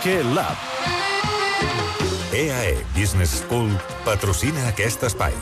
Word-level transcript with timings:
Piqué 0.00 0.24
Lab. 0.24 0.56
EAE 2.32 2.86
Business 2.96 3.42
School 3.42 3.68
patrocina 4.04 4.62
aquest 4.70 5.02
espai. 5.04 5.34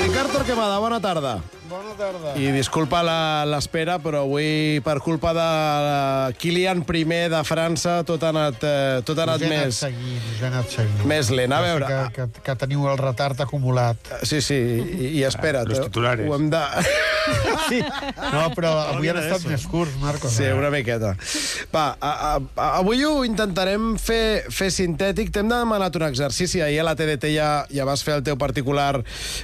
Ricard 0.00 0.32
Torquemada, 0.32 0.78
bona 0.80 1.02
tarda. 1.04 1.34
Bona 1.68 1.94
tarda. 1.98 2.34
I 2.38 2.52
disculpa 2.54 3.00
la- 3.02 3.44
l'espera, 3.44 3.98
però 3.98 4.20
avui, 4.22 4.80
per 4.84 4.98
culpa 5.00 5.32
de 5.32 5.40
la 5.40 6.32
Kilian 6.38 6.84
I 6.86 7.04
de 7.04 7.40
França, 7.44 8.04
tot 8.04 8.22
ha 8.22 8.28
anat, 8.28 8.62
eh, 8.62 9.00
tot 9.04 9.18
ha 9.18 9.22
anat 9.24 9.40
us 9.40 9.42
he 9.42 9.46
anat 9.46 9.64
més, 9.66 9.74
seguint, 9.74 10.22
us 10.34 10.42
he 10.42 10.46
anat 10.46 10.68
seguint. 10.70 11.04
més 11.06 11.30
lent. 11.30 11.52
A 11.52 11.60
veure, 11.60 11.86
Que, 11.86 12.12
que, 12.12 12.40
que 12.42 12.54
teniu 12.56 12.86
el 12.88 12.98
retard 12.98 13.40
acumulat. 13.40 13.96
sí, 14.22 14.40
sí, 14.40 14.54
i, 14.54 15.18
i 15.18 15.24
espera't. 15.24 15.66
Los 15.68 15.80
titulares. 15.80 16.28
Ho 16.28 16.34
hem 16.36 16.50
de... 16.50 16.62
Sí. 17.66 17.80
No, 17.82 18.52
però 18.54 18.68
avui 18.94 19.08
han 19.10 19.16
estat 19.18 19.42
més 19.50 19.64
curts, 19.66 19.96
Marcos. 19.98 20.30
Sí, 20.30 20.44
una 20.54 20.68
miqueta. 20.70 21.16
Va, 21.74 21.96
a, 21.98 22.10
a, 22.12 22.36
a, 22.54 22.66
avui 22.78 23.02
ho 23.04 23.24
intentarem 23.26 23.96
fer, 23.98 24.44
fer 24.54 24.68
sintètic. 24.70 25.32
T'hem 25.34 25.48
demanat 25.50 25.96
un 25.98 26.04
exercici. 26.06 26.60
Ahir 26.62 26.84
a 26.84 26.86
la 26.86 26.94
TDT 26.94 27.32
ja, 27.34 27.48
ja 27.74 27.84
vas 27.88 28.04
fer 28.06 28.14
el 28.20 28.22
teu 28.22 28.36
particular 28.38 29.02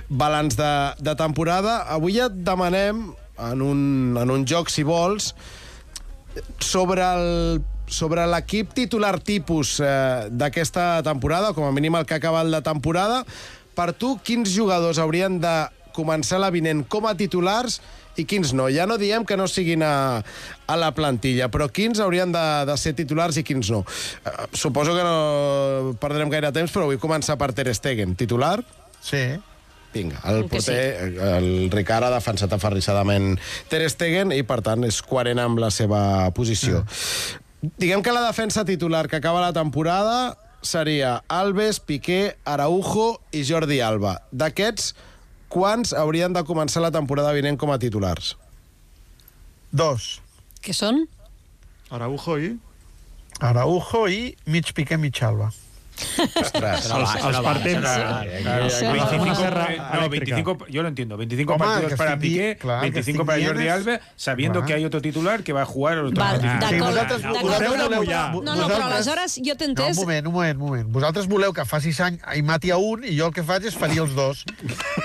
balanç 0.09 0.55
de, 0.61 0.71
de 1.03 1.17
temporada. 1.19 1.81
Avui 1.97 2.12
ja 2.15 2.29
et 2.31 2.39
demanem, 2.47 3.11
en 3.43 3.63
un, 3.65 3.83
en 4.21 4.31
un 4.31 4.47
joc, 4.49 4.71
si 4.71 4.85
vols, 4.87 5.33
sobre 6.63 7.05
el 7.05 7.63
sobre 7.93 8.25
l'equip 8.25 8.73
titular 8.73 9.19
tipus 9.21 9.77
eh, 9.85 10.29
d'aquesta 10.33 11.03
temporada, 11.05 11.53
com 11.53 11.67
a 11.67 11.73
mínim 11.77 11.99
el 11.99 12.07
que 12.09 12.17
ha 12.17 12.23
acabat 12.23 12.49
la 12.49 12.63
temporada, 12.65 13.21
per 13.77 13.93
tu, 13.93 14.17
quins 14.25 14.49
jugadors 14.53 15.01
haurien 15.03 15.37
de 15.43 15.57
començar 15.93 16.41
la 16.41 16.49
vinent 16.53 16.87
com 16.89 17.05
a 17.05 17.13
titulars 17.13 17.83
i 18.17 18.25
quins 18.29 18.53
no? 18.57 18.67
Ja 18.73 18.87
no 18.89 18.97
diem 19.01 19.27
que 19.29 19.37
no 19.37 19.45
siguin 19.49 19.85
a, 19.85 20.21
a 20.21 20.77
la 20.81 20.91
plantilla, 20.97 21.51
però 21.53 21.69
quins 21.73 22.01
haurien 22.01 22.33
de, 22.33 22.45
de 22.69 22.77
ser 22.81 22.95
titulars 22.97 23.39
i 23.41 23.45
quins 23.45 23.69
no? 23.73 23.85
Eh, 24.25 24.35
suposo 24.57 24.97
que 24.97 25.05
no 25.05 25.95
perdrem 26.01 26.33
gaire 26.33 26.53
temps, 26.53 26.73
però 26.73 26.89
vull 26.89 27.01
començar 27.01 27.37
per 27.41 27.53
Ter 27.57 27.69
Stegen. 27.77 28.17
Titular? 28.17 28.59
Sí. 29.05 29.27
Vinga, 29.93 30.21
el 30.25 30.47
Que 30.47 30.57
porter, 30.57 30.83
el 31.37 31.71
Ricard 31.71 32.09
ha 32.09 32.15
defensat 32.15 32.53
aferrissadament 32.57 33.37
Ter 33.69 33.85
Stegen 33.93 34.33
i, 34.33 34.41
per 34.47 34.63
tant, 34.65 34.87
és 34.89 35.03
coherent 35.05 35.43
amb 35.43 35.61
la 35.61 35.69
seva 35.75 36.31
posició. 36.37 36.83
Diguem 37.61 38.03
que 38.03 38.15
la 38.15 38.25
defensa 38.25 38.65
titular 38.65 39.07
que 39.09 39.21
acaba 39.21 39.45
la 39.45 39.53
temporada 39.53 40.37
seria 40.63 41.23
Alves, 41.29 41.81
Piqué, 41.81 42.37
Araujo 42.45 43.21
i 43.31 43.45
Jordi 43.45 43.81
Alba. 43.85 44.17
D'aquests, 44.33 44.95
quants 45.53 45.93
haurien 45.93 46.33
de 46.33 46.43
començar 46.49 46.83
la 46.83 46.93
temporada 46.95 47.35
vinent 47.37 47.59
com 47.61 47.71
a 47.71 47.79
titulars? 47.83 48.37
Dos. 49.71 50.21
Què 50.63 50.75
són? 50.75 51.05
Araujo 51.93 52.39
i... 52.41 52.55
Araujo 53.43 54.07
i 54.09 54.37
mig 54.47 54.73
Piqué, 54.73 54.97
mig 54.97 55.19
Alba. 55.27 55.51
Ostres. 56.43 56.91
Els, 56.91 57.15
els 57.25 57.41
partents... 57.41 57.89
Això 57.89 58.93
no. 58.93 58.93
25, 58.93 59.35
serra 59.37 59.67
no, 59.71 60.07
eléctrica. 60.07 60.37
25, 60.37 60.67
yo 60.69 60.83
lo 60.83 60.89
entiendo. 60.89 61.17
25 61.17 61.53
Home, 61.53 61.65
partidos 61.65 61.99
para 61.99 62.19
Piqué, 62.19 62.57
clar, 62.61 62.81
que 62.81 62.91
25 62.91 63.01
estic 63.23 63.27
para 63.27 63.47
Jordi 63.47 63.69
Alba, 63.69 64.01
sabiendo 64.17 64.61
Clar. 64.61 64.67
que 64.67 64.75
hay 64.75 64.85
otro 64.85 65.01
titular 65.01 65.43
que 65.43 65.53
va 65.53 65.63
a 65.63 65.67
jugar 65.67 65.99
a 65.99 66.03
los 66.03 66.13
Val, 66.13 66.41
d'acord, 66.41 66.95
d'acord. 66.95 68.43
No, 68.43 68.55
no, 68.57 68.69
però 68.69 68.87
aleshores 68.91 69.39
jo 69.45 69.57
t'he 69.57 69.69
No, 69.73 69.73
un 69.73 69.79
entès... 69.79 69.97
moment, 69.97 70.27
un 70.27 70.33
moment, 70.33 70.57
un 70.59 70.67
moment. 70.69 70.89
Vosaltres 70.93 71.27
voleu 71.31 71.53
que 71.57 71.65
faci 71.65 71.93
sang 71.97 72.19
i 72.37 72.43
mati 72.43 72.71
a 72.71 72.77
un 72.77 73.05
i 73.05 73.15
jo 73.19 73.29
el 73.31 73.35
que 73.35 73.45
faig 73.47 73.65
és 73.71 73.77
ferir 73.79 74.03
els 74.05 74.15
dos. 74.17 74.45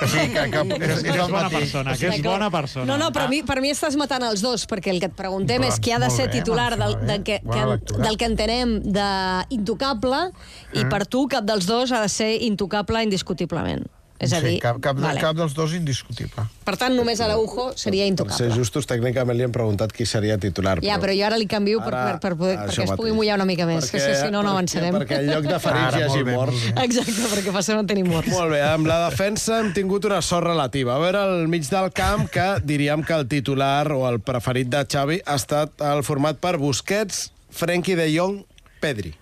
Així 0.02 0.26
que, 0.34 0.44
que 0.52 0.64
és, 0.78 0.92
és 0.98 1.04
Que 1.08 1.14
és 1.14 1.16
el 1.16 1.32
bona 1.32 1.44
mateix. 1.48 1.60
persona, 1.62 1.96
que 1.98 2.08
és 2.12 2.24
bona 2.26 2.50
persona. 2.52 2.86
No, 2.90 2.98
no, 2.98 3.12
però 3.16 3.28
a 3.28 3.32
mi, 3.32 3.42
per 3.48 3.60
mi 3.64 3.72
estàs 3.72 3.96
matant 4.00 4.26
els 4.28 4.42
dos, 4.44 4.66
perquè 4.70 4.92
el 4.94 5.00
que 5.00 5.10
et 5.12 5.16
preguntem 5.18 5.64
és 5.68 5.80
qui 5.80 5.94
ha 5.96 6.00
de 6.04 6.10
ser 6.14 6.30
titular 6.34 6.76
del, 6.78 6.98
del, 7.06 7.24
bé. 7.24 7.24
que, 7.24 7.40
que, 7.46 7.96
del 8.04 8.18
que 8.20 8.26
entenem 8.28 8.78
d'intocable, 8.98 10.32
i 10.74 10.84
per 10.90 10.97
tu 11.06 11.28
cap 11.28 11.44
dels 11.46 11.68
dos 11.68 11.92
ha 11.92 12.02
de 12.02 12.10
ser 12.10 12.42
intocable 12.42 13.04
indiscutiblement. 13.04 13.86
És 14.18 14.32
a 14.34 14.40
dir, 14.42 14.56
sí, 14.56 14.60
cap, 14.60 14.80
cap, 14.82 14.98
vale. 14.98 15.20
cap 15.22 15.36
dels 15.38 15.54
dos 15.54 15.76
indiscutible. 15.78 16.42
per 16.66 16.74
tant, 16.76 16.96
només 16.98 17.20
Araujo 17.22 17.68
seria 17.78 18.02
Per 18.02 18.08
ser 18.08 18.10
intocable. 18.10 18.56
justos, 18.56 18.88
tècnicament 18.90 19.38
li 19.38 19.44
hem 19.44 19.52
preguntat 19.52 19.92
qui 19.94 20.08
seria 20.10 20.40
titular. 20.40 20.80
Ja, 20.82 20.98
però 20.98 21.14
jo 21.14 21.24
ara 21.28 21.38
li 21.38 21.46
canvio 21.46 21.84
per, 21.86 21.92
per, 21.92 22.16
per 22.20 22.32
poder, 22.36 22.56
perquè 22.58 22.82
es 22.88 22.90
pugui 22.96 23.12
mateix. 23.12 23.16
mullar 23.16 23.36
una 23.38 23.46
mica 23.46 23.68
més, 23.68 23.92
que 23.92 24.00
si 24.02 24.32
no, 24.32 24.42
no 24.42 24.56
avançarem. 24.56 24.96
Perquè, 24.96 25.06
perquè 25.06 25.22
en 25.22 25.30
lloc 25.36 25.46
de 25.46 25.60
ferits 25.60 25.86
Ara, 25.86 26.00
hi 26.00 26.04
hagi 26.08 26.24
molt 26.24 26.26
bé, 26.26 26.34
morts. 26.34 26.64
Exacte, 26.88 27.28
perquè 27.36 27.54
passem 27.54 27.78
a 27.78 27.86
tenir 27.86 28.08
morts. 28.10 28.32
Molt 28.34 28.52
bé, 28.56 28.64
amb 28.66 28.88
la 28.90 28.98
defensa 29.08 29.60
hem 29.60 29.72
tingut 29.78 30.10
una 30.10 30.20
sort 30.26 30.48
relativa. 30.48 30.96
A 30.96 31.00
veure, 31.06 31.22
al 31.22 31.48
mig 31.48 31.70
del 31.70 31.92
camp, 31.94 32.26
que 32.34 32.48
diríem 32.66 33.06
que 33.06 33.14
el 33.14 33.28
titular 33.28 33.92
o 33.94 34.02
el 34.10 34.18
preferit 34.20 34.68
de 34.74 34.82
Xavi 34.82 35.22
ha 35.28 35.36
estat 35.38 35.78
el 35.94 36.02
format 36.02 36.42
per 36.42 36.58
Busquets, 36.58 37.28
Frenkie 37.54 37.94
de 37.96 38.10
Jong, 38.18 38.42
Pedri. 38.82 39.14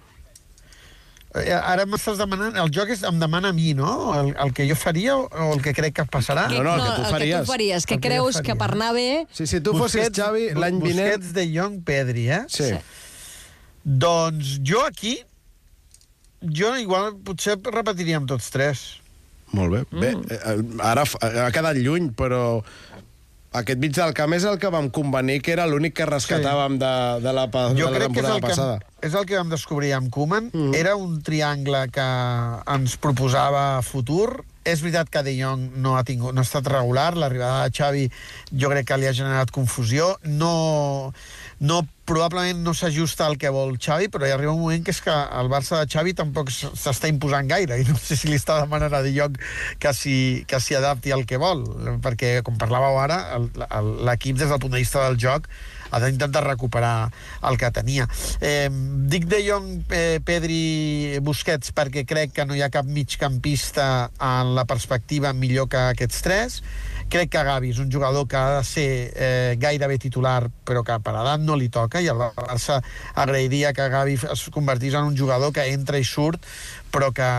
Eh, 1.36 1.52
Ara 1.58 1.84
m'estàs 1.90 2.18
demanant... 2.22 2.56
El 2.62 2.70
joc 2.72 2.90
és, 2.94 3.02
em 3.04 3.18
demana 3.20 3.50
a 3.52 3.56
mi, 3.56 3.74
no? 3.76 3.90
El, 4.16 4.30
el 4.46 4.54
que 4.56 4.66
jo 4.70 4.76
faria 4.80 5.18
o 5.18 5.50
el 5.54 5.62
que 5.66 5.74
crec 5.76 5.96
que 6.00 6.06
passarà? 6.08 6.46
No, 6.54 6.62
no, 6.64 6.76
el 6.78 6.82
que 6.82 6.88
tu 6.88 7.02
el 7.02 7.06
que 7.06 7.12
faries. 7.16 7.42
tu 7.46 7.52
faries, 7.52 7.86
que 7.90 7.98
que 8.00 8.08
creus 8.08 8.38
faria. 8.40 8.48
que 8.54 8.58
per 8.62 8.70
anar 8.78 8.92
bé... 8.96 9.08
Sí, 9.36 9.48
si 9.52 9.60
tu 9.66 9.74
fossis 9.78 10.12
Xavi 10.16 10.50
l'any 10.56 10.80
vinent... 10.80 11.10
Busquets 11.18 11.34
de 11.36 11.48
Jong, 11.52 11.80
Pedri, 11.88 12.28
eh? 12.32 12.44
Sí. 12.48 12.70
Sí. 12.72 12.80
Doncs 13.84 14.60
jo 14.66 14.86
aquí... 14.88 15.18
Jo 16.46 16.76
igual 16.78 17.16
potser 17.26 17.56
repetiria 17.74 18.20
amb 18.22 18.28
tots 18.30 18.52
tres. 18.54 18.86
Molt 19.56 19.72
bé. 19.74 19.80
Bé, 19.98 20.12
eh, 20.36 20.58
ara 20.84 21.06
f- 21.08 21.18
ha 21.26 21.48
quedat 21.54 21.78
lluny, 21.80 22.12
però 22.18 22.60
aquest 23.60 23.80
mig 23.82 23.94
del 23.96 24.14
camp 24.18 24.36
és 24.36 24.46
el 24.48 24.58
que 24.62 24.72
vam 24.74 24.90
convenir 24.94 25.40
que 25.46 25.54
era 25.56 25.68
l'únic 25.70 25.96
que 26.00 26.08
rescatàvem 26.10 26.80
de, 26.82 26.94
de 27.24 27.36
la, 27.36 27.46
de 27.52 27.80
Jo 27.80 27.92
la 27.92 28.00
crec 28.00 28.16
que 28.16 28.24
és 28.24 28.28
temporada 28.28 28.36
el, 28.36 28.42
que, 28.42 28.50
passada. 28.50 28.80
és 29.10 29.16
el 29.16 29.30
que 29.30 29.38
vam 29.40 29.54
descobrir 29.54 29.94
amb 29.98 30.12
Koeman. 30.14 30.50
Mm. 30.52 30.76
Era 30.78 30.96
un 31.00 31.22
triangle 31.26 31.86
que 31.94 32.08
ens 32.76 32.98
proposava 33.02 33.66
futur. 33.86 34.44
És 34.66 34.82
veritat 34.82 35.12
que 35.14 35.22
De 35.26 35.36
Jong 35.38 35.78
no 35.82 35.96
ha, 35.96 36.04
tingut, 36.04 36.34
no 36.34 36.42
ha 36.42 36.48
estat 36.48 36.68
regular. 36.72 37.14
L'arribada 37.16 37.68
de 37.68 37.76
Xavi 37.78 38.06
jo 38.52 38.72
crec 38.72 38.90
que 38.90 38.98
li 38.98 39.10
ha 39.10 39.14
generat 39.14 39.54
confusió. 39.54 40.16
No, 40.26 41.14
no 41.60 41.84
probablement 42.06 42.62
no 42.66 42.74
s'ajusta 42.78 43.26
al 43.26 43.38
que 43.42 43.52
vol 43.54 43.78
Xavi, 43.82 44.10
però 44.14 44.28
hi 44.28 44.34
arriba 44.34 44.54
un 44.54 44.62
moment 44.62 44.84
que 44.86 44.94
és 44.94 45.02
que 45.06 45.14
el 45.14 45.50
Barça 45.54 45.82
de 45.82 45.90
Xavi 45.94 46.16
tampoc 46.18 46.52
s'està 46.54 47.10
imposant 47.10 47.50
gaire, 47.50 47.80
i 47.82 47.88
no 47.88 47.98
sé 48.02 48.18
si 48.18 48.30
li 48.30 48.38
està 48.38 48.60
demanant 48.62 48.94
a 48.94 49.02
De 49.06 49.14
Jong 49.16 49.40
que 49.82 49.94
s'hi 49.94 50.78
adapti 50.78 51.14
al 51.14 51.26
que 51.30 51.42
vol, 51.42 51.66
perquè, 52.06 52.40
com 52.46 52.58
parlàveu 52.62 53.02
ara, 53.02 53.40
l'equip 54.10 54.38
des 54.42 54.50
del 54.50 54.62
punt 54.62 54.78
de 54.78 54.84
vista 54.84 55.08
del 55.08 55.18
joc 55.22 55.50
ha 55.96 56.02
d'intentar 56.04 56.44
recuperar 56.44 57.10
el 57.48 57.58
que 57.58 57.72
tenia. 57.72 58.08
Eh, 58.42 58.68
dic 59.08 59.30
De 59.32 59.42
Jong, 59.48 59.86
eh, 59.90 60.20
Pedri, 60.26 61.20
Busquets 61.24 61.72
perquè 61.76 62.06
crec 62.08 62.36
que 62.36 62.46
no 62.46 62.56
hi 62.56 62.64
ha 62.66 62.72
cap 62.74 62.86
migcampista 62.86 64.12
en 64.20 64.56
la 64.58 64.66
perspectiva 64.68 65.32
millor 65.34 65.70
que 65.72 65.88
aquests 65.94 66.22
tres. 66.26 66.60
Crec 67.10 67.30
que 67.32 67.44
Gavi 67.46 67.70
és 67.70 67.80
un 67.80 67.92
jugador 67.94 68.26
que 68.28 68.38
ha 68.38 68.58
de 68.58 68.64
ser 68.66 68.88
eh, 69.14 69.56
gairebé 69.62 70.00
titular, 70.02 70.50
però 70.66 70.82
que 70.84 70.98
per 71.06 71.14
edat 71.14 71.44
no 71.44 71.56
li 71.56 71.70
toca, 71.70 72.02
i 72.02 72.10
el 72.10 72.18
Barça 72.18 72.80
agrairia 73.14 73.74
que 73.78 73.88
Gavi 73.94 74.18
es 74.34 74.48
convertís 74.52 74.98
en 74.98 75.12
un 75.12 75.18
jugador 75.18 75.54
que 75.54 75.68
entra 75.70 76.02
i 76.02 76.08
surt, 76.08 76.42
però 76.92 77.12
que, 77.14 77.30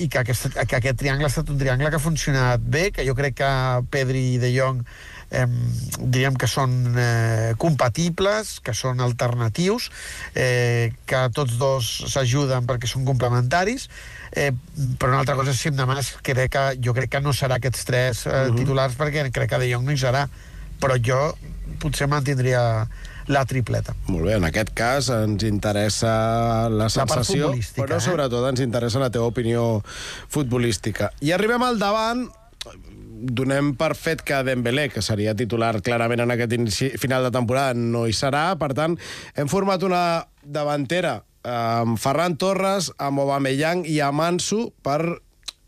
i 0.00 0.08
que, 0.08 0.22
aquest, 0.22 0.56
que 0.56 0.78
aquest 0.78 0.98
triangle 1.02 1.28
ha 1.28 1.32
estat 1.32 1.52
un 1.52 1.60
triangle 1.60 1.90
que 1.90 2.00
ha 2.00 2.02
funcionat 2.02 2.64
bé, 2.64 2.88
que 2.96 3.04
jo 3.06 3.14
crec 3.18 3.36
que 3.42 3.54
Pedri 3.92 4.30
i 4.34 4.42
De 4.42 4.54
Jong 4.56 4.84
eh, 5.30 5.46
diríem 5.98 6.36
que 6.36 6.48
són 6.50 6.94
eh, 6.98 7.52
compatibles, 7.58 8.58
que 8.64 8.74
són 8.76 9.00
alternatius, 9.00 9.90
eh, 10.34 10.92
que 11.06 11.22
tots 11.34 11.58
dos 11.60 11.90
s'ajuden 12.10 12.66
perquè 12.68 12.90
són 12.90 13.06
complementaris, 13.08 13.88
eh, 14.32 14.50
però 14.98 15.14
una 15.14 15.22
altra 15.24 15.38
cosa, 15.38 15.54
si 15.54 15.70
em 15.70 15.78
demanes, 15.78 16.14
crec 16.26 16.54
que, 16.54 16.64
jo 16.82 16.94
crec 16.96 17.14
que 17.16 17.22
no 17.24 17.34
serà 17.36 17.60
aquests 17.60 17.86
tres 17.86 18.26
eh, 18.26 18.30
uh 18.30 18.50
-huh. 18.50 18.58
titulars 18.58 18.96
perquè 18.98 19.30
crec 19.30 19.50
que 19.50 19.58
De 19.58 19.72
Jong 19.72 19.84
no 19.84 19.92
hi 19.92 19.98
serà, 19.98 20.28
però 20.80 20.96
jo 20.98 21.36
potser 21.78 22.08
mantindria 22.08 22.88
la 23.30 23.44
tripleta. 23.46 23.94
Molt 24.10 24.26
bé, 24.26 24.34
en 24.36 24.44
aquest 24.48 24.72
cas 24.76 25.08
ens 25.14 25.44
interessa 25.46 26.68
la 26.72 26.88
sensació, 26.90 27.50
futbolística, 27.50 27.86
però 27.86 27.96
eh? 28.00 28.04
sobretot 28.04 28.48
ens 28.50 28.60
interessa 28.64 29.02
la 29.02 29.10
teva 29.10 29.30
opinió 29.30 29.82
futbolística. 30.28 31.12
I 31.20 31.32
arribem 31.36 31.62
al 31.62 31.78
davant, 31.78 32.26
donem 33.20 33.74
per 33.76 33.94
fet 33.98 34.22
que 34.24 34.40
Dembélé, 34.44 34.88
que 34.92 35.02
seria 35.04 35.34
titular 35.36 35.74
clarament 35.84 36.24
en 36.24 36.34
aquest 36.34 36.54
inici, 36.56 36.90
final 37.00 37.26
de 37.26 37.32
temporada, 37.34 37.74
no 37.76 38.06
hi 38.08 38.14
serà. 38.16 38.50
Per 38.60 38.72
tant, 38.76 38.96
hem 39.36 39.50
format 39.50 39.84
una 39.86 40.04
davantera 40.42 41.20
amb 41.46 42.00
Ferran 42.00 42.36
Torres, 42.40 42.90
amb 43.00 43.22
Aubameyang 43.22 43.86
i 43.88 44.00
amb 44.04 44.24
Ansu 44.24 44.70
per, 44.84 45.00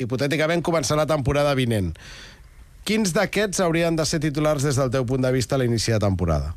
hipotèticament, 0.02 0.64
començar 0.64 0.98
la 1.00 1.08
temporada 1.08 1.54
vinent. 1.56 1.92
Quins 2.88 3.12
d'aquests 3.14 3.62
haurien 3.62 3.96
de 3.96 4.04
ser 4.08 4.20
titulars 4.20 4.64
des 4.66 4.76
del 4.80 4.90
teu 4.90 5.06
punt 5.06 5.22
de 5.22 5.30
vista 5.32 5.56
a 5.56 5.62
l'inici 5.62 5.94
de 5.94 6.02
temporada? 6.02 6.56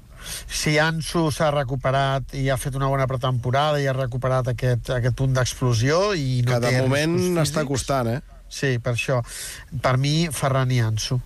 si 0.49 0.79
Ansu 0.81 1.27
s'ha 1.29 1.51
recuperat 1.53 2.31
i 2.33 2.47
ha 2.49 2.57
fet 2.57 2.73
una 2.79 2.87
bona 2.89 3.05
pretemporada 3.05 3.77
i 3.77 3.85
ha 3.85 3.93
recuperat 3.93 4.47
aquest, 4.49 4.89
aquest 4.95 5.13
punt 5.19 5.35
d'explosió 5.37 6.15
i 6.17 6.39
no 6.41 6.55
que 6.55 6.61
de 6.63 6.71
moment 6.81 7.37
està 7.43 7.61
costant, 7.69 8.09
eh? 8.09 8.34
Sí, 8.55 8.75
per 8.79 8.93
això. 8.95 9.19
Per 9.83 9.95
mi, 9.99 10.15
Ferran 10.31 10.71
i 10.71 10.79
Ansu. 10.85 11.17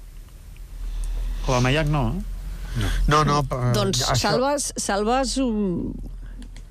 Aubameyang 1.47 1.89
no, 1.93 2.03
eh? 2.13 2.87
No, 3.09 3.23
no... 3.25 3.39
eh, 3.41 3.71
Doncs 3.73 4.03
això- 4.05 4.17
salves, 4.29 4.69
salves 4.77 5.35
un, 5.41 5.93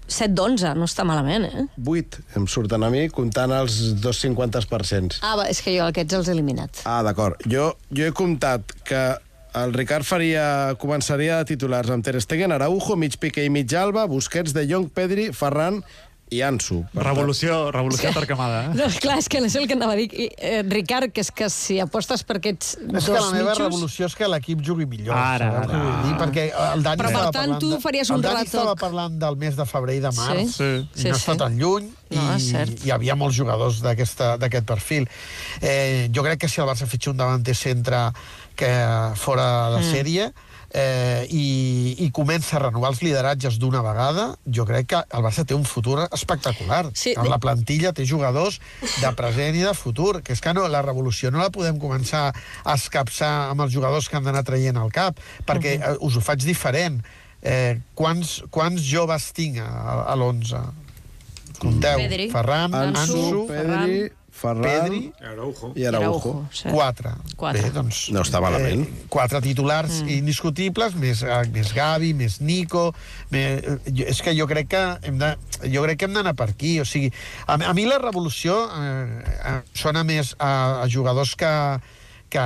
7 0.08 0.30
d'11, 0.32 0.74
no 0.78 0.86
està 0.88 1.04
malament, 1.04 1.44
eh? 1.50 1.64
8 1.84 2.22
em 2.38 2.46
surten 2.48 2.86
a 2.86 2.90
mi, 2.94 3.06
comptant 3.12 3.52
els 3.52 3.78
dos 4.02 4.20
50%. 4.24 5.18
Ah, 5.26 5.34
va, 5.40 5.48
és 5.52 5.60
que 5.64 5.74
jo 5.74 5.86
aquests 5.88 6.14
els 6.20 6.30
he 6.30 6.36
eliminat. 6.36 6.82
Ah, 6.88 7.00
d'acord. 7.06 7.42
Jo, 7.50 7.72
jo 7.90 8.06
he 8.06 8.14
comptat 8.16 8.72
que 8.88 9.02
el 9.58 9.74
Ricard 9.74 10.06
faria, 10.06 10.44
començaria 10.80 11.40
de 11.42 11.48
titulars 11.50 11.90
amb 11.90 12.04
Ter 12.06 12.14
Stegen, 12.22 12.54
Araujo, 12.54 12.94
mig 12.96 13.18
Piqué 13.18 13.44
i 13.48 13.50
mig 13.50 13.72
Alba, 13.74 14.06
Busquets, 14.06 14.54
De 14.54 14.64
Jong, 14.70 14.86
Pedri, 14.94 15.30
Ferran 15.34 15.82
i 16.30 16.40
Ansu. 16.42 16.84
Revolució, 16.94 17.70
revolució 17.72 18.10
tarcamada, 18.12 18.64
eh? 18.66 18.74
No, 18.76 18.84
clar, 19.00 19.18
és 19.18 19.28
que 19.28 19.40
no 19.40 19.48
sé 19.48 19.58
el 19.62 19.66
que 19.68 19.74
anava 19.74 19.92
a 19.92 19.96
dir. 19.96 20.08
I, 20.12 20.28
Eh, 20.38 20.62
Ricard, 20.68 21.10
que 21.12 21.20
és 21.20 21.30
que 21.30 21.48
si 21.50 21.78
apostes 21.80 22.22
per 22.24 22.36
aquests 22.38 22.74
És 22.78 22.86
dos 22.92 23.04
que 23.06 23.12
la 23.20 23.30
meva 23.32 23.50
mitjos... 23.50 23.58
revolució 23.58 24.06
és 24.06 24.14
que 24.14 24.28
l'equip 24.28 24.60
jugui 24.64 24.86
millor. 24.86 25.16
Ara, 25.16 25.48
ara. 25.62 25.82
dir? 26.04 26.14
Perquè 26.20 26.44
el 26.74 26.82
Dani 26.82 26.96
Però, 27.00 27.08
per 27.08 27.14
estava 27.16 27.30
tant, 27.32 27.32
parlant 27.54 27.60
tu 27.60 27.70
de- 27.70 27.80
faries 27.80 28.10
un 28.10 28.16
El 28.16 28.22
Dani 28.22 28.44
estava 28.44 28.74
parlant 28.76 29.18
del 29.18 29.36
mes 29.36 29.56
de 29.56 29.66
febrer 29.66 29.96
i 29.96 30.00
de 30.00 30.10
març. 30.16 30.56
Sí? 30.56 30.70
I 30.84 31.02
Sí, 31.02 31.08
no 31.08 31.14
sí. 31.16 31.22
està 31.24 31.36
tan 31.36 31.58
lluny 31.58 31.88
No, 32.10 32.22
i 32.22 32.36
és 32.36 32.50
cert. 32.50 32.84
hi 32.84 32.90
havia 32.90 33.14
molts 33.14 33.36
jugadors 33.36 33.80
d'aquesta- 33.82 34.36
d'aquest 34.38 34.64
perfil. 34.66 35.08
Eh, 35.60 36.08
jo 36.14 36.22
crec 36.22 36.38
que 36.40 36.48
si 36.48 36.60
el 36.60 36.66
Barça 36.66 36.86
fitxa 36.86 37.10
un 37.10 37.16
davanter 37.16 37.54
centre 37.56 38.10
que 38.56 38.70
fora 39.16 39.70
de 39.70 39.78
Mm. 39.80 39.92
sèrie 39.92 40.32
eh, 40.70 41.26
i, 41.30 41.96
i 42.04 42.10
comença 42.14 42.56
a 42.58 42.62
renovar 42.66 42.90
els 42.92 43.00
lideratges 43.04 43.58
d'una 43.60 43.80
vegada, 43.84 44.28
jo 44.44 44.66
crec 44.68 44.90
que 44.92 45.00
el 45.16 45.24
Barça 45.24 45.44
té 45.48 45.56
un 45.56 45.64
futur 45.68 46.00
espectacular. 46.06 46.86
Sí, 46.98 47.14
en 47.16 47.28
la 47.30 47.40
plantilla 47.42 47.94
té 47.96 48.06
jugadors 48.08 48.60
de 48.82 49.12
present 49.18 49.56
i 49.56 49.64
de 49.64 49.74
futur, 49.76 50.20
que 50.24 50.36
és 50.36 50.44
que 50.44 50.54
no, 50.56 50.66
la 50.68 50.82
revolució 50.84 51.32
no 51.32 51.42
la 51.42 51.52
podem 51.54 51.80
començar 51.80 52.28
a 52.32 52.76
escapçar 52.76 53.50
amb 53.52 53.64
els 53.64 53.72
jugadors 53.72 54.08
que 54.08 54.18
han 54.18 54.28
d'anar 54.28 54.44
traient 54.46 54.76
al 54.76 54.92
cap, 54.92 55.18
perquè 55.46 55.78
uh 55.78 55.82
-huh. 55.82 55.96
us 56.06 56.16
ho 56.16 56.20
faig 56.20 56.44
diferent. 56.44 57.02
Eh, 57.42 57.78
quants, 57.94 58.42
quants 58.50 58.82
joves 58.82 59.32
tinc 59.32 59.58
a, 59.58 60.04
a 60.10 60.14
l'11? 60.16 60.58
Conteu. 61.58 61.98
Pedri. 61.98 62.30
Ferran, 62.30 62.74
Ansu, 62.74 62.98
Ansu, 63.00 63.46
Pedri, 63.46 63.66
Ferran 63.66 64.17
Pedri 64.64 65.00
Araujo. 65.20 65.72
i 65.74 65.84
Araujo. 65.88 66.32
sí. 66.52 66.68
Quatre. 66.70 67.12
Quatre. 67.36 67.62
Bé, 67.62 67.70
doncs, 67.74 68.08
No 68.14 68.22
està 68.22 68.40
malament. 68.40 68.84
Eh, 68.86 69.06
quatre 69.10 69.40
titulars 69.44 70.02
mm. 70.02 70.08
indiscutibles, 70.20 70.94
més, 70.94 71.22
eh, 71.26 71.42
més 71.52 71.72
Gavi, 71.74 72.14
més 72.14 72.40
Nico... 72.40 72.94
Més, 73.30 73.62
eh, 73.64 73.78
jo- 73.92 74.06
és 74.08 74.22
que 74.22 74.34
jo 74.38 74.46
crec 74.50 74.68
que 74.72 74.82
hem 75.08 75.18
de, 75.20 75.32
jo 75.72 75.82
crec 75.84 75.98
que 75.98 76.08
hem 76.08 76.14
d'anar 76.16 76.34
per 76.38 76.48
aquí. 76.52 76.78
O 76.80 76.86
sigui, 76.88 77.10
a, 77.46 77.58
a 77.58 77.74
mi 77.74 77.84
la 77.90 77.98
revolució 77.98 78.56
eh, 78.70 79.22
eh, 79.26 79.60
sona 79.74 80.04
més 80.04 80.34
a, 80.38 80.82
a 80.84 80.88
jugadors 80.88 81.34
que 81.36 81.52
que 82.30 82.44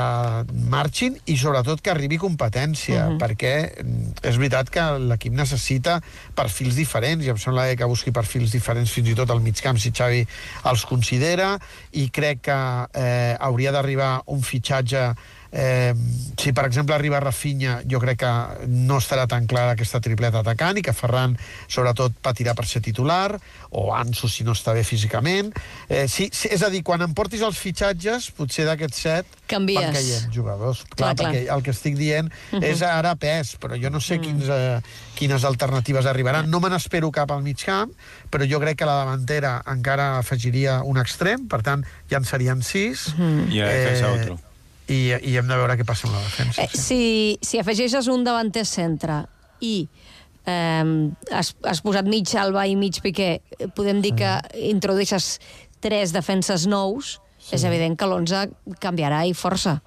marxin 0.71 1.17
i 1.27 1.37
sobretot 1.37 1.83
que 1.83 1.91
arribi 1.91 2.19
competència, 2.19 3.07
uh 3.07 3.13
-huh. 3.13 3.19
perquè 3.19 3.83
mm, 3.83 4.23
és 4.23 4.37
veritat 4.37 4.71
que 4.71 4.85
l'equip 4.99 5.33
necessita 5.33 6.01
perfils 6.35 6.77
diferents 6.77 7.25
i 7.25 7.31
em 7.31 7.39
sembla 7.39 7.75
que 7.77 7.85
busqui 7.85 8.11
perfils 8.11 8.53
diferents 8.53 8.91
fins 8.91 9.09
i 9.09 9.15
tot 9.15 9.31
al 9.31 9.41
mig 9.41 9.61
camp 9.61 9.79
si 9.79 9.91
Xavi 9.91 10.27
els 10.65 10.85
considera 10.87 11.59
i 11.93 12.11
crec 12.11 12.41
que 12.43 12.87
eh, 12.95 13.37
hauria 13.39 13.73
d'arribar 13.73 14.23
un 14.27 14.43
fitxatge 14.43 15.15
Eh, 15.53 15.93
si, 16.41 16.53
per 16.53 16.65
exemple, 16.65 16.95
arriba 16.95 17.21
Rafinha, 17.21 17.83
jo 17.85 18.01
crec 18.01 18.23
que 18.25 18.33
no 18.73 18.97
estarà 18.99 19.27
tan 19.29 19.47
clara 19.47 19.75
aquesta 19.77 20.01
tripleta 20.01 20.41
atacant 20.41 20.79
i 20.81 20.83
que 20.83 20.95
Ferran, 20.97 21.37
sobretot, 21.69 22.15
patirà 22.25 22.55
per 22.57 22.65
ser 22.67 22.81
titular, 22.81 23.37
o 23.71 23.93
Ansu, 23.95 24.31
si 24.33 24.45
no 24.45 24.57
està 24.57 24.73
bé 24.73 24.83
físicament. 24.85 25.53
Eh, 25.89 26.07
sí, 26.09 26.31
sí, 26.33 26.49
és 26.49 26.65
a 26.65 26.71
dir, 26.73 26.81
quan 26.83 27.05
em 27.05 27.13
portis 27.15 27.45
els 27.45 27.61
fitxatges, 27.61 28.31
potser 28.37 28.65
d'aquests 28.65 29.03
set 29.05 29.27
Canvies. 29.47 29.85
van 29.85 29.93
caient 29.93 30.33
jugadors. 30.33 30.85
Clar, 30.89 30.97
Clar, 30.97 31.15
clar. 31.17 31.33
perquè 31.33 31.55
el 31.55 31.63
que 31.63 31.71
estic 31.77 31.97
dient 32.01 32.33
uh 32.33 32.59
-huh. 32.59 32.65
és 32.65 32.83
ara 32.83 33.15
pes, 33.15 33.59
però 33.61 33.77
jo 33.77 33.91
no 33.91 34.01
sé 34.01 34.19
quins, 34.21 34.49
eh, 34.49 34.81
quines 35.15 35.45
alternatives 35.45 36.07
arribaran. 36.07 36.49
No 36.49 36.61
me 36.61 36.71
n'espero 36.71 37.11
cap 37.11 37.31
al 37.31 37.43
mig 37.43 37.63
camp, 37.65 37.93
però 38.31 38.49
jo 38.49 38.59
crec 38.59 38.79
que 38.79 38.87
la 38.87 39.05
davantera 39.05 39.63
encara 39.67 40.19
afegiria 40.19 40.83
un 40.83 40.97
extrem, 40.99 41.47
per 41.47 41.63
tant, 41.63 41.85
ja 42.09 42.17
en 42.17 42.25
serien 42.25 42.63
sis. 42.63 43.15
I 43.51 43.61
a 43.61 43.67
defensa 43.67 44.13
otro. 44.13 44.52
I, 44.93 45.01
I 45.17 45.37
hem 45.41 45.49
de 45.49 45.59
veure 45.59 45.77
què 45.79 45.87
passa 45.89 46.09
amb 46.09 46.19
la 46.19 46.25
defensa. 46.25 46.65
Eh, 46.65 46.71
si, 46.77 47.03
si 47.45 47.61
afegeixes 47.63 48.11
un 48.13 48.27
davanter 48.27 48.65
centre 48.69 49.23
i 49.65 49.75
eh, 50.45 50.87
has, 51.33 51.55
has 51.65 51.83
posat 51.85 52.09
mig 52.11 52.31
Alba 52.39 52.67
i 52.69 52.77
mig 52.79 53.01
Piqué, 53.05 53.37
podem 53.77 54.03
dir 54.05 54.15
que 54.19 54.35
introdueixes 54.69 55.37
tres 55.83 56.15
defenses 56.15 56.69
nous, 56.71 57.17
sí. 57.39 57.57
és 57.57 57.65
evident 57.69 57.97
que 57.99 58.09
l'11 58.09 58.77
canviarà 58.83 59.25
i 59.27 59.35
força. 59.35 59.81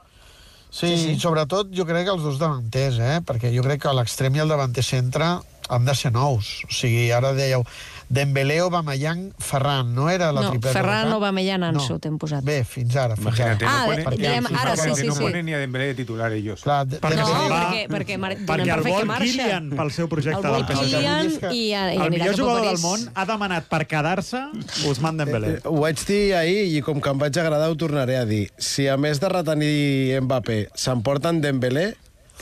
Sí, 0.76 0.90
sí, 0.92 0.96
sí, 1.00 1.20
sobretot 1.22 1.70
jo 1.72 1.86
crec 1.88 2.04
que 2.04 2.12
els 2.18 2.24
dos 2.26 2.40
davanters, 2.42 2.98
eh? 3.00 3.20
perquè 3.24 3.54
jo 3.54 3.64
crec 3.64 3.86
que 3.86 3.94
l'extrem 3.96 4.36
i 4.36 4.42
el 4.44 4.52
davanter 4.52 4.84
centre 4.84 5.30
han 5.70 5.86
de 5.86 5.96
ser 5.96 6.12
nous. 6.14 6.64
O 6.68 6.72
sigui, 6.74 7.12
ara 7.12 7.34
dèieu 7.34 7.64
Dembélé, 8.08 8.60
Aubameyang, 8.62 9.32
Ferran, 9.42 9.96
no 9.96 10.12
era 10.12 10.28
la 10.32 10.42
No, 10.44 10.50
tripleta? 10.52 10.76
Ferran? 10.78 11.08
Aubameyang, 11.12 11.64
Ansu, 11.64 11.96
t'hem 11.98 12.20
posat. 12.22 12.44
Bé, 12.46 12.60
fins 12.64 12.94
ara. 13.02 13.16
Fins 13.16 13.26
Imagínate, 13.26 13.66
ara. 13.66 13.74
Ah, 13.74 13.88
no 13.88 14.04
ponen, 14.04 14.14
eh, 14.14 14.18
diem, 14.30 14.46
ara 14.46 14.76
sí, 14.76 14.82
Ferran 14.84 14.96
sí, 15.00 15.08
no 15.08 15.16
sí. 15.16 15.24
ponen 15.24 15.46
ni 15.48 15.54
a 15.56 15.58
Dembélé 15.58 15.88
de 15.88 15.96
titular 15.96 16.32
ellos. 16.32 16.62
Clar, 16.62 16.86
de, 16.86 17.00
Perquè 17.02 17.16
No, 17.18 17.26
va- 17.50 17.72
perquè- 17.72 17.88
perquè 17.90 18.18
mar- 18.20 18.36
perquè 18.38 18.46
per 18.46 18.78
el 18.78 18.84
vol. 18.84 19.10
Kylian 19.18 19.70
pel 19.76 19.92
seu 19.92 20.08
projecte 20.08 20.38
El 20.38 20.54
vol. 20.54 20.66
Kylian 20.68 21.32
i, 21.52 21.58
i 21.58 21.74
El 21.74 22.12
millor 22.12 22.38
jugador 22.38 22.68
del 22.68 22.78
món 22.86 23.10
ha 23.16 23.26
demanat 23.26 23.66
per 23.74 23.88
quedar-se 23.88 24.38
Ousmane 24.86 25.26
Dembélé. 25.26 25.56
Eh, 25.56 25.62
Ho 25.66 25.80
vaig 25.82 25.98
dir 26.06 26.36
ahir 26.36 26.78
i 26.78 26.82
com 26.86 27.02
que 27.02 27.10
em 27.10 27.18
vaig 27.18 27.36
agradar 27.42 27.72
ho 27.72 27.76
tornaré 27.76 28.18
a 28.18 28.26
dir. 28.26 28.52
Si 28.60 28.88
a 28.88 28.98
més 28.98 29.20
de 29.20 29.30
retenir 29.30 30.22
Mbappé 30.22 30.70
s'emporten 30.76 31.42
Dembélé, 31.42 31.96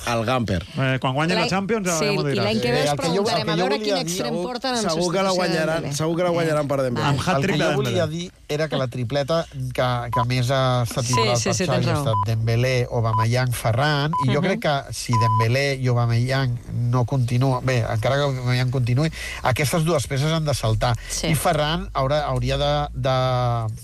el 0.07 0.25
Gamper. 0.25 0.63
Eh, 0.77 0.97
quan 0.99 1.13
guanyi 1.13 1.33
la 1.33 1.47
Champions 1.47 1.87
ja, 1.87 1.97
sí, 1.99 2.05
ja 2.05 2.11
m'ho 2.13 2.21
i 2.27 2.31
diràs. 2.33 2.43
l'any 2.45 2.59
que 2.61 2.71
ve 2.71 2.77
Eh, 2.77 2.81
ens 2.81 2.89
jo- 2.91 2.95
preguntarem 2.97 3.49
a 3.49 3.55
veure 3.55 3.79
quin 3.79 3.97
extrem 3.97 4.33
porten 4.43 4.75
en 4.75 4.81
segur 4.81 4.89
que 4.89 4.93
la 4.93 4.99
substitució 4.99 5.23
de 5.23 5.35
guanyaran, 5.37 5.75
Dembélé. 5.83 5.95
segur 5.95 6.15
que 6.17 6.23
la 6.23 6.29
guanyaran 6.29 6.67
per 6.67 6.81
Dembélé. 6.81 7.07
Amb 7.07 7.17
El 7.19 7.23
que 7.23 7.31
hat-trick 7.31 7.57
de 7.57 7.63
jo 7.63 7.73
volia 7.75 7.91
Dembélé. 8.07 8.31
Era 8.53 8.67
que 8.69 8.79
la 8.79 8.87
tripleta 8.91 9.43
que, 9.75 9.87
que 10.13 10.25
més 10.29 10.49
ha 10.53 10.83
estat 10.85 11.07
Sí, 11.07 11.13
titular 11.13 11.37
sí, 11.39 11.49
per 11.49 11.55
sí, 11.57 11.67
Xavi 11.67 11.85
tens 11.85 11.91
ha 11.91 11.97
estat 12.01 12.25
Dembélé, 12.29 12.73
Aubameyang, 12.89 13.53
Ferran, 13.57 14.13
i 14.25 14.33
jo 14.33 14.43
crec 14.45 14.63
que 14.63 14.75
si 14.95 15.15
Dembélé 15.19 15.65
i 15.81 15.89
Aubameyang 15.91 16.55
no 16.93 17.03
continua, 17.09 17.61
bé, 17.65 17.81
encara 17.83 18.19
que 18.19 18.27
Aubameyang 18.29 18.71
continuï, 18.73 19.11
aquestes 19.49 19.85
dues 19.87 20.07
peces 20.07 20.31
han 20.31 20.45
de 20.45 20.55
saltar. 20.57 20.93
Sí. 21.09 21.31
I 21.33 21.37
Ferran 21.39 21.87
haurà, 21.97 22.23
hauria 22.29 22.59
de, 22.61 22.71
de, 22.93 23.17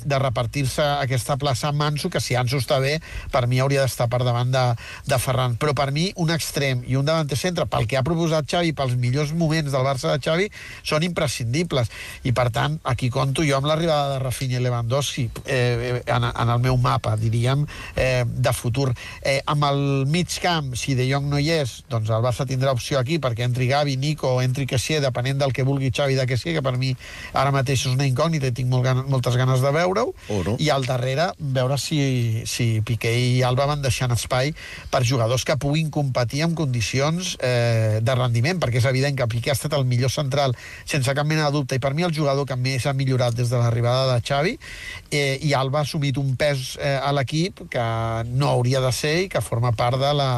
de 0.05 0.21
repartir-se 0.21 0.85
aquesta 0.99 1.37
plaça 1.41 1.69
amb 1.71 1.83
Ansu, 1.87 2.11
que 2.13 2.21
si 2.23 2.37
Ansu 2.39 2.61
està 2.61 2.79
bé, 2.83 2.97
per 3.33 3.45
mi 3.49 3.59
hauria 3.59 3.83
d'estar 3.85 4.09
per 4.11 4.21
davant 4.25 4.53
de, 4.53 4.65
de 5.09 5.19
Ferran. 5.21 5.57
Però 5.59 5.73
per 5.77 5.89
mi, 5.95 6.09
un 6.21 6.31
extrem 6.35 6.83
i 6.87 6.97
un 6.99 7.07
davanter 7.07 7.37
centre, 7.39 7.67
pel 7.69 7.87
que 7.89 7.99
ha 7.99 8.05
proposat 8.05 8.47
Xavi, 8.49 8.75
pels 8.77 8.95
millors 8.99 9.33
moments 9.33 9.73
del 9.73 9.85
Barça 9.87 10.13
de 10.13 10.21
Xavi, 10.23 10.49
són 10.83 11.05
imprescindibles. 11.07 11.91
I, 12.23 12.33
per 12.35 12.49
tant, 12.55 12.79
aquí 12.83 13.09
conto 13.13 13.45
jo 13.47 13.57
amb 13.57 13.69
l'arribada 13.69 14.15
de 14.15 14.23
Rafinha 14.23 14.58
i 14.59 14.63
Lewandowski 14.63 15.29
eh, 15.45 16.01
en, 16.05 16.27
en 16.29 16.49
el 16.53 16.59
meu 16.63 16.77
mapa, 16.77 17.15
diríem, 17.17 17.65
eh, 17.95 18.23
de 18.27 18.53
futur. 18.53 18.91
Eh, 19.23 19.39
amb 19.49 19.65
el 19.69 19.81
mig 20.09 20.39
camp, 20.43 20.73
si 20.75 20.95
De 20.95 21.07
Jong 21.09 21.29
no 21.31 21.39
hi 21.39 21.49
és, 21.59 21.79
doncs 21.89 22.11
el 22.11 22.23
Barça 22.23 22.45
tindrà 22.47 22.73
opció 22.75 22.99
aquí 22.99 23.19
perquè 23.19 23.47
entri 23.47 23.69
Gavi, 23.69 23.95
Nico 23.97 24.35
o 24.35 24.41
entri 24.43 24.67
Kessier, 24.69 25.01
depenent 25.03 25.39
del 25.41 25.53
que 25.55 25.65
vulgui 25.67 25.91
Xavi 25.95 26.17
de 26.19 26.27
Kessier, 26.29 26.57
que 26.57 26.65
per 26.65 26.75
mi 26.77 26.93
ara 27.33 27.53
mateix 27.55 27.85
és 27.85 27.93
una 27.93 28.07
incògnita 28.07 28.49
i 28.49 28.55
tinc 28.55 28.69
molt 28.71 28.85
gan 28.85 29.03
moltes 29.09 29.37
ganes 29.39 29.63
de 29.63 29.71
veure-ho. 29.73 30.13
O 30.29 30.41
no. 30.45 30.55
I 30.59 30.69
al 30.73 30.85
darrere, 30.87 31.29
veure 31.39 31.79
si, 31.81 32.43
si 32.49 32.69
Piqué 32.85 33.13
i 33.15 33.41
Alba 33.45 33.67
van 33.69 33.83
deixant 33.85 34.13
espai 34.15 34.53
per 34.91 35.03
jugadors 35.07 35.45
que 35.47 35.57
puguin 35.61 35.89
competir 35.93 36.43
en 36.45 36.55
condicions 36.57 37.35
eh, 37.39 37.99
de 38.03 38.15
rendiment, 38.15 38.59
perquè 38.61 38.81
és 38.81 38.89
evident 38.89 39.17
que 39.17 39.29
Piqué 39.31 39.53
ha 39.53 39.57
estat 39.57 39.75
el 39.77 39.87
millor 39.89 40.11
central 40.13 40.55
sense 40.85 41.13
cap 41.15 41.27
mena 41.27 41.47
de 41.47 41.55
dubte, 41.55 41.77
i 41.77 41.83
per 41.83 41.93
mi 41.93 42.03
el 42.07 42.15
jugador 42.15 42.47
que 42.49 42.57
més 42.59 42.85
ha 42.87 42.93
millorat 42.97 43.35
des 43.37 43.49
de 43.51 43.59
l'arribada 43.59 44.13
de 44.13 44.19
Xavi, 44.25 44.38
eh, 44.47 45.37
i 45.41 45.53
Alba 45.53 45.81
ha 45.81 45.87
assumit 45.87 46.17
un 46.17 46.35
pes 46.39 46.75
eh, 46.79 46.97
a 46.97 47.11
l'equip 47.15 47.65
que 47.69 47.85
no 48.31 48.49
hauria 48.53 48.81
de 48.81 48.91
ser 48.95 49.15
i 49.25 49.29
que 49.29 49.41
forma 49.41 49.71
part 49.71 49.99
de 49.99 50.13
la 50.13 50.31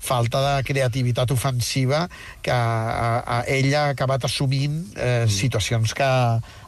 falta 0.00 0.40
de 0.40 0.64
creativitat 0.64 1.30
ofensiva 1.30 2.08
que 2.42 2.50
a, 2.50 3.20
a 3.20 3.42
ell 3.52 3.68
ha 3.76 3.90
acabat 3.92 4.24
assumint 4.24 4.80
eh, 4.96 5.26
situacions 5.28 5.92
que 5.94 6.08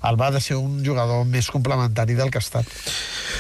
Alba 0.03 0.29
ha 0.29 0.35
de 0.37 0.43
ser 0.45 0.59
un 0.61 0.85
jugador 0.85 1.25
més 1.25 1.49
complementari 1.51 2.15
del 2.19 2.31
que 2.31 2.39
ha 2.39 2.45
estat. 2.45 2.69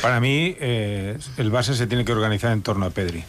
Para 0.00 0.18
mí, 0.20 0.56
eh, 0.58 1.18
el 1.36 1.52
Barça 1.52 1.74
se 1.74 1.86
tiene 1.86 2.04
que 2.04 2.12
organizar 2.12 2.52
en 2.52 2.62
torno 2.62 2.86
a 2.86 2.90
Pedri. 2.90 3.24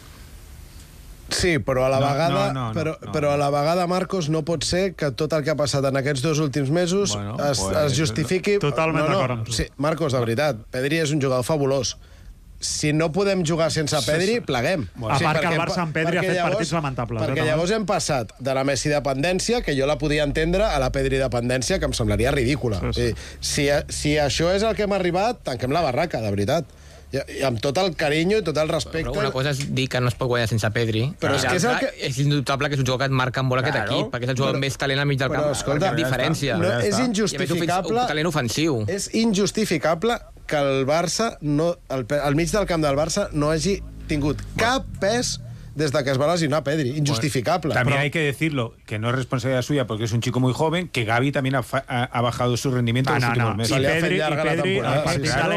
Sí, 1.33 1.57
però 1.59 1.85
a 1.87 1.89
la 1.89 1.99
No, 1.99 2.07
vegada, 2.11 2.29
no, 2.29 2.53
no, 2.53 2.67
no, 2.69 2.73
però, 2.77 2.95
no. 3.01 3.11
però 3.11 3.33
a 3.33 3.37
la 3.41 3.49
vegada, 3.53 3.87
Marcos, 3.87 4.29
no 4.29 4.43
pot 4.45 4.63
ser 4.63 4.93
que 4.95 5.11
tot 5.11 5.33
el 5.33 5.43
que 5.43 5.51
ha 5.51 5.57
passat 5.59 5.85
en 5.89 5.97
aquests 5.99 6.21
dos 6.23 6.39
últims 6.39 6.69
mesos 6.69 7.15
Bueno, 7.15 7.35
es, 7.49 7.59
pues, 7.59 7.77
es 7.91 7.97
justifiqui... 7.99 8.59
Totalment 8.59 9.09
no, 9.09 9.27
no. 9.35 9.45
Sí, 9.51 9.65
Marcos, 9.77 10.13
de 10.13 10.19
veritat, 10.23 10.63
Pedri 10.71 11.01
és 11.03 11.11
un 11.11 11.21
jugador 11.21 11.43
fabulós. 11.43 11.95
Si 12.63 12.93
no 12.95 13.09
podem 13.11 13.41
jugar 13.43 13.65
sense 13.75 13.97
Pedri, 14.07 14.37
pleguem. 14.39 14.85
A 15.03 15.17
part 15.19 15.41
que 15.43 15.49
el 15.51 15.57
Barça 15.59 15.81
amb 15.83 15.91
Pedri 15.91 16.21
ha 16.21 16.21
fet 16.23 16.37
partits 16.45 16.71
lamentables, 16.71 17.19
eh, 17.19 17.25
Perquè 17.25 17.41
també. 17.41 17.49
llavors 17.49 17.73
hem 17.75 17.83
passat 17.89 18.31
de 18.39 18.53
la 18.55 18.63
Messi 18.63 18.87
dependència, 18.93 19.59
que 19.65 19.75
jo 19.75 19.83
la 19.89 19.97
podia 19.99 20.23
entendre, 20.23 20.63
a 20.63 20.77
la 20.79 20.87
Pedri 20.95 21.19
dependència, 21.19 21.75
que 21.81 21.89
em 21.91 21.95
semblaria 21.97 22.31
ridícula. 22.31 22.79
Sí, 22.79 22.93
sí. 22.93 23.09
Sí, 23.41 23.67
Si, 23.67 23.67
si 23.91 24.13
això 24.15 24.53
és 24.55 24.63
el 24.63 24.77
que 24.79 24.87
hem 24.87 24.95
arribat, 24.95 25.41
tanquem 25.43 25.75
la 25.75 25.81
barraca, 25.83 26.21
de 26.23 26.31
veritat. 26.31 26.63
I, 27.13 27.19
I 27.39 27.43
amb 27.45 27.59
tot 27.61 27.77
el 27.77 27.91
carinyo 27.95 28.39
i 28.41 28.43
tot 28.45 28.57
el 28.57 28.69
respecte... 28.71 29.11
Però 29.11 29.19
una 29.21 29.31
cosa 29.31 29.51
és 29.53 29.59
dir 29.77 29.85
que 29.93 29.99
no 30.01 30.09
es 30.09 30.15
pot 30.17 30.27
guanyar 30.31 30.47
sense 30.49 30.69
Pedri. 30.73 31.03
Però 31.21 31.35
és 31.37 31.43
I 31.45 31.51
que 31.51 31.59
és 31.59 31.67
el 31.69 31.77
que- 31.83 31.91
És 32.09 32.17
indubtable 32.23 32.69
que 32.71 32.73
és 32.75 32.81
un 32.81 32.87
jugador 32.87 33.03
que 33.05 33.11
et 33.11 33.17
marca 33.19 33.43
molt 33.45 33.61
aquest 33.61 33.75
Claro. 33.77 33.93
equip, 33.99 34.09
perquè 34.15 34.23
és 34.25 34.33
el 34.33 34.37
jugador 34.39 34.55
amb 34.57 34.65
més 34.65 34.77
talent 34.81 34.99
al 35.03 35.05
mig 35.11 35.19
del 35.21 35.29
Però, 35.29 35.43
camp. 35.45 35.55
escolta, 35.55 35.91
Cap 35.91 35.99
diferència. 36.01 36.57
no, 36.57 36.71
és 36.81 36.97
injustificable... 36.99 37.99
un 38.01 38.07
talent 38.07 38.27
ofensiu. 38.33 38.81
És 38.87 39.09
injustificable 39.13 40.17
que 40.47 40.57
el 40.57 40.85
Barça, 40.89 41.37
no, 41.41 41.75
al, 41.89 42.05
pe- 42.09 42.19
al 42.19 42.35
mig 42.35 42.49
del 42.51 42.65
camp 42.65 42.81
del 42.83 42.97
Barça, 42.97 43.29
no 43.31 43.51
hagi 43.53 43.77
tingut 44.09 44.41
cap 44.57 44.83
pes 44.99 45.37
de 45.75 46.03
que 46.03 46.11
es 46.11 46.19
va 46.19 46.31
lesionar 46.31 46.63
Pedri. 46.63 46.89
Injustificable. 46.97 47.73
También 47.73 47.99
hay 47.99 48.11
que 48.11 48.19
decirlo, 48.19 48.75
que 48.85 48.99
no 48.99 49.09
es 49.09 49.15
responsabilidad 49.15 49.61
suya 49.61 49.87
porque 49.87 50.03
es 50.03 50.11
un 50.11 50.21
chico 50.21 50.39
muy 50.39 50.53
joven, 50.53 50.87
que 50.87 51.03
Gaby 51.03 51.31
también 51.31 51.55
ha, 51.55 51.63
fa- 51.63 51.83
ha- 51.87 52.03
ha 52.03 52.21
bajado 52.21 52.55
su 52.57 52.71
rendimiento 52.71 53.11
Ah, 53.11 53.17
en 53.17 53.21
los 53.21 53.29
no, 53.29 53.31
últimos 53.49 53.51
no. 53.51 53.57
meses. 53.57 53.77
I 53.77 53.81
Pedri, 54.01 54.15
i 54.15 54.19
Pedri 54.19 54.79
al 54.79 55.03
partit 55.03 55.25
sí, 55.25 55.31
claro, 55.31 55.53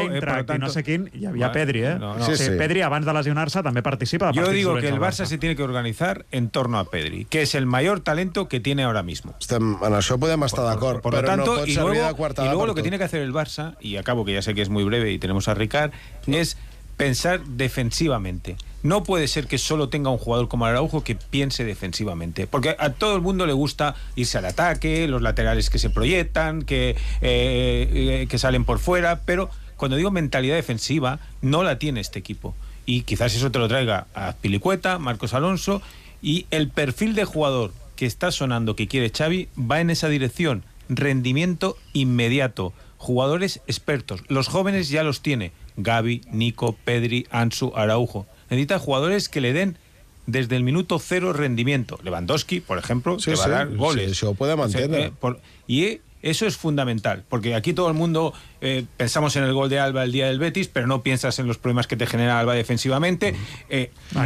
eh, 0.55 0.57
no 0.59 0.69
sé 0.69 0.83
quin, 0.83 1.09
hi 1.13 1.25
havia 1.25 1.47
Bueno, 1.47 1.51
Pedri, 1.53 1.83
eh? 1.83 1.95
no, 1.99 2.15
no. 2.17 2.25
Sí, 2.25 2.35
Sí, 2.37 2.43
sí. 2.45 2.49
Pedri, 2.57 2.81
abans 2.81 3.05
de 3.05 3.13
lesionar-se, 3.13 3.61
també 3.63 3.81
participa 3.81 4.31
de 4.31 4.37
Yo 4.39 4.49
digo 4.49 4.75
que 4.77 4.87
el 4.89 4.99
Barça 4.99 5.25
se 5.25 5.37
tiene 5.37 5.55
que 5.55 5.63
organizar 5.63 6.25
en 6.31 6.49
torno 6.49 6.79
a 6.79 6.85
Pedri, 6.89 7.25
que 7.25 7.41
es 7.43 7.55
el 7.55 7.65
mayor 7.65 7.99
talento 8.01 8.47
que 8.47 8.59
tiene 8.59 8.83
ahora 8.83 9.03
mismo. 9.03 9.33
Estem, 9.39 9.77
en 9.81 9.93
això 9.93 10.17
podem 10.19 10.43
estar 10.43 10.65
d'acord, 10.65 11.01
Por 11.01 11.13
lo 11.13 11.19
però 11.21 11.27
tanto, 11.27 11.45
no 11.53 11.59
pot 11.61 11.67
y 11.67 11.73
servir 11.75 11.93
luego, 12.01 12.33
de 12.33 12.43
y 12.43 12.45
luego 12.45 12.65
lo 12.65 12.75
que 12.75 12.81
tiene 12.81 12.97
que 12.97 13.03
hacer 13.03 13.21
el 13.21 13.33
Barça, 13.33 13.75
y 13.79 13.97
acabo 13.97 14.25
que 14.25 14.33
ya 14.33 14.41
sé 14.41 14.53
que 14.53 14.61
es 14.61 14.69
muy 14.69 14.83
breve 14.83 15.11
y 15.11 15.19
tenemos 15.19 15.47
a 15.47 15.53
Ricard, 15.53 15.91
es 16.27 16.57
pensar 16.97 17.43
defensivamente. 17.45 18.57
No 18.83 19.03
puede 19.03 19.27
ser 19.27 19.47
que 19.47 19.57
solo 19.57 19.89
tenga 19.89 20.09
un 20.09 20.17
jugador 20.17 20.47
como 20.47 20.65
Araujo 20.65 21.03
que 21.03 21.15
piense 21.15 21.63
defensivamente, 21.63 22.47
porque 22.47 22.75
a 22.77 22.91
todo 22.91 23.15
el 23.15 23.21
mundo 23.21 23.45
le 23.45 23.53
gusta 23.53 23.95
irse 24.15 24.37
al 24.37 24.45
ataque, 24.45 25.07
los 25.07 25.21
laterales 25.21 25.69
que 25.69 25.79
se 25.79 25.89
proyectan, 25.89 26.63
que, 26.63 26.91
eh, 26.91 26.95
eh, 27.21 28.27
que 28.29 28.37
salen 28.37 28.65
por 28.65 28.79
fuera, 28.79 29.21
pero 29.25 29.49
cuando 29.77 29.97
digo 29.97 30.11
mentalidad 30.11 30.55
defensiva, 30.55 31.19
no 31.41 31.63
la 31.63 31.79
tiene 31.79 31.99
este 31.99 32.19
equipo. 32.19 32.55
Y 32.85 33.01
quizás 33.01 33.35
eso 33.35 33.51
te 33.51 33.59
lo 33.59 33.67
traiga 33.67 34.07
a 34.15 34.33
Pilicueta, 34.33 34.97
Marcos 34.99 35.33
Alonso, 35.33 35.81
y 36.21 36.45
el 36.51 36.69
perfil 36.69 37.15
de 37.15 37.25
jugador 37.25 37.73
que 37.95 38.05
está 38.05 38.31
sonando 38.31 38.75
que 38.75 38.87
quiere 38.87 39.11
Xavi 39.15 39.49
va 39.59 39.81
en 39.81 39.89
esa 39.89 40.07
dirección. 40.07 40.63
Rendimiento 40.87 41.77
inmediato. 41.93 42.73
Jugadores 42.97 43.61
expertos. 43.67 44.23
Los 44.29 44.47
jóvenes 44.47 44.89
ya 44.89 45.03
los 45.03 45.21
tiene. 45.21 45.51
Gaby, 45.77 46.21
Nico, 46.31 46.75
Pedri, 46.83 47.25
Ansu, 47.31 47.71
Araujo. 47.75 48.25
Necesita 48.49 48.79
jugadores 48.79 49.29
que 49.29 49.41
le 49.41 49.53
den 49.53 49.77
desde 50.25 50.55
el 50.57 50.63
minuto 50.63 50.99
cero 50.99 51.31
rendimiento. 51.33 51.99
Lewandowski, 52.03 52.59
por 52.59 52.77
ejemplo, 52.77 53.17
Sí, 53.19 53.31
que 53.31 53.37
va 53.37 53.43
sí, 53.43 53.49
a 53.49 53.53
dar 53.53 53.69
sí, 53.69 53.75
goles. 53.75 54.23
O 54.23 54.69
sea, 54.69 54.81
entendre. 54.81 55.05
eh, 55.07 55.11
por- 55.19 55.39
y 55.67 55.83
eh, 55.83 56.01
eso 56.23 56.45
es 56.47 56.57
fundamental, 56.57 57.23
porque 57.29 57.53
aquí 57.55 57.73
todo 57.73 57.87
el 57.87 57.93
mundo 57.93 58.33
eh, 58.59 58.83
pensamos 58.97 59.35
en 59.35 59.43
el 59.43 59.53
gol 59.53 59.69
de 59.69 59.79
Alba 59.79 60.03
el 60.03 60.11
día 60.11 60.25
del 60.27 60.39
Betis, 60.39 60.67
pero 60.67 60.87
no 60.87 61.03
piensas 61.03 61.37
en 61.39 61.47
los 61.47 61.57
problemas 61.59 61.85
que 61.87 61.95
te 61.95 62.07
genera 62.07 62.39
Alba 62.39 62.55
defensivamente. 62.55 63.35
Eh, 63.69 63.91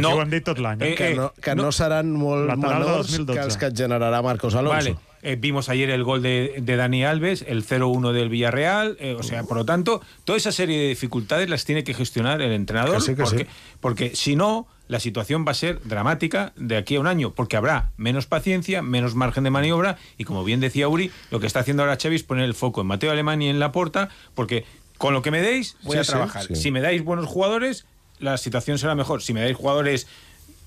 eh? 0.80 0.94
Que 0.96 1.14
no, 1.14 1.32
que 1.40 1.54
no, 1.54 1.64
no- 1.64 1.72
seran 1.72 2.10
molt 2.12 2.48
Lateral 2.48 2.78
de 2.82 2.88
menors 2.88 3.06
2012. 3.08 3.38
que 3.38 3.44
els 3.44 3.56
que 3.58 3.66
et 3.66 3.76
generarà 3.76 4.22
Marcos 4.22 4.54
Alonso. 4.54 4.76
Vale, 4.76 4.96
eh, 5.22 5.36
vimos 5.38 5.68
ayer 5.68 5.88
el 5.90 6.02
gol 6.04 6.20
de, 6.22 6.56
de 6.60 6.76
Dani 6.76 7.04
Alves, 7.04 7.44
el 7.48 7.64
0-1 7.66 8.12
del 8.12 8.28
Villarreal, 8.28 8.96
eh, 9.00 9.16
o 9.18 9.22
sea, 9.22 9.44
por 9.44 9.56
lo 9.56 9.64
tanto, 9.64 10.02
toda 10.24 10.36
esa 10.36 10.52
serie 10.52 10.78
de 10.80 10.88
dificultades 10.88 11.48
las 11.48 11.64
tiene 11.64 11.84
que 11.84 11.94
gestionar 11.94 12.42
el 12.42 12.52
entrenador, 12.52 12.96
Que 12.96 13.00
sí, 13.00 13.14
que 13.14 13.22
porque, 13.22 13.38
sí. 13.44 13.46
porque 13.80 14.16
si 14.16 14.36
no, 14.36 14.66
la 14.88 15.00
situación 15.00 15.44
va 15.46 15.52
a 15.52 15.54
ser 15.54 15.80
dramática 15.84 16.52
de 16.56 16.76
aquí 16.76 16.96
a 16.96 17.00
un 17.00 17.06
año, 17.06 17.32
porque 17.34 17.56
habrá 17.56 17.92
menos 17.96 18.26
paciencia, 18.26 18.82
menos 18.82 19.14
margen 19.14 19.44
de 19.44 19.50
maniobra, 19.50 19.96
y 20.18 20.24
como 20.24 20.44
bien 20.44 20.60
decía 20.60 20.88
Uri, 20.88 21.10
lo 21.30 21.40
que 21.40 21.46
está 21.46 21.60
haciendo 21.60 21.82
ahora 21.84 21.96
Xavi 22.00 22.16
es 22.16 22.22
poner 22.24 22.44
el 22.44 22.54
foco 22.54 22.80
en 22.82 22.88
Mateo 22.88 23.10
Alemán 23.12 23.40
y 23.42 23.48
en 23.48 23.58
Laporta, 23.60 24.08
porque 24.34 24.64
con 24.98 25.14
lo 25.14 25.22
que 25.22 25.30
me 25.30 25.40
deis 25.40 25.76
voy 25.82 25.94
Sí, 25.94 25.98
a 26.00 26.04
sí, 26.04 26.10
trabajar. 26.10 26.44
sí. 26.44 26.56
Si 26.56 26.70
me 26.70 26.80
dais 26.80 27.02
buenos 27.04 27.26
jugadores, 27.26 27.86
la 28.18 28.36
situación 28.38 28.78
será 28.78 28.94
mejor. 28.94 29.22
Si 29.22 29.32
me 29.32 29.40
dais 29.40 29.56
jugadores 29.56 30.06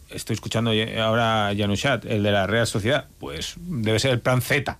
Estoy 0.10 0.36
escuchando 0.36 0.72
ahora 1.02 1.52
Janushat, 1.58 2.06
el 2.06 2.24
de 2.24 2.32
la 2.32 2.48
Real 2.48 2.68
Sociedad. 2.68 3.08
Pues 3.20 3.56
debe 3.58 4.00
ser 4.00 4.12
el 4.12 4.22
plan 4.22 4.42
Z. 4.42 4.78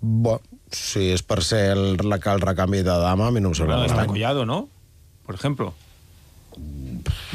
Bo, 0.00 0.40
si 0.70 1.10
és 1.14 1.22
per 1.26 1.40
ser 1.42 1.72
el, 1.72 1.96
la, 2.04 2.18
el 2.20 2.42
recanvi 2.44 2.82
de 2.84 2.94
dama, 3.00 3.28
a 3.28 3.34
mi 3.34 3.40
no 3.40 3.50
em 3.50 3.54
sembla 3.58 3.76
Bueno, 3.76 3.86
está 3.86 3.96
malament. 3.96 4.12
Collado, 4.12 4.46
¿no? 4.46 4.68
Por 5.24 5.34
ejemplo. 5.34 5.74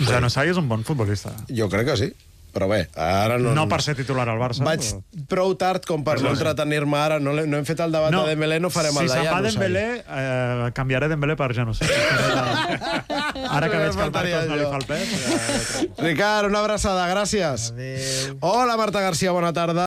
Januzaj 0.08 0.52
és 0.54 0.58
un 0.58 0.70
bon 0.70 0.86
futbolista. 0.88 1.34
Jo 1.50 1.68
crec 1.70 1.92
que 1.92 1.98
sí. 1.98 2.12
Però 2.52 2.68
bé, 2.68 2.82
ara 3.00 3.38
no... 3.40 3.54
No 3.56 3.64
per 3.72 3.80
ser 3.86 3.96
titular 3.96 4.26
al 4.28 4.40
Barça. 4.42 4.66
Vaig 4.68 4.84
però- 4.84 5.26
prou 5.32 5.54
tard 5.56 5.86
com 5.88 6.04
per 6.04 6.18
no 6.20 6.34
entretenir-me 6.34 6.98
ara. 7.00 7.20
No, 7.24 7.32
no 7.34 7.58
hem 7.62 7.68
fet 7.68 7.80
el 7.80 7.94
debat 7.96 8.12
de 8.12 8.24
Dembélé, 8.28 8.60
no 8.60 8.70
farem 8.74 8.92
si 8.92 9.06
el 9.06 9.08
de 9.08 9.14
se'n 9.16 9.30
va. 9.32 9.40
Dembélé, 9.46 9.86
eh, 10.04 10.72
canviaré 10.76 11.08
Dembélé 11.12 11.38
per 11.40 11.54
Januzaj. 11.56 11.88
Ara 13.52 13.70
que 13.72 13.78
veig 13.78 13.96
que 13.96 14.04
el 14.04 14.12
Marcos 14.12 14.48
no 14.52 14.58
li 14.60 14.66
fa 14.68 14.78
el 14.82 14.86
pes... 14.90 15.14
Eh, 15.16 15.88
Ricard, 16.02 16.50
una 16.52 16.60
abraçada, 16.64 17.08
gràcies. 17.12 17.70
Adéu. 17.72 18.38
Hola, 18.42 18.76
Marta 18.80 19.02
Garcia, 19.04 19.32
bona 19.36 19.52
tarda. 19.56 19.80